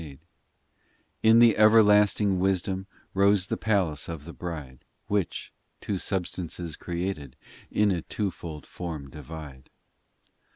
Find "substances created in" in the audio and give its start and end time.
5.99-7.91